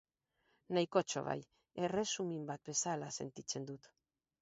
Nahikotxo 0.77 1.23
bai... 1.27 1.37
erresumin 1.89 2.51
bat 2.51 2.67
bezala 2.73 3.15
sentitzen 3.23 3.73
dut... 3.73 3.97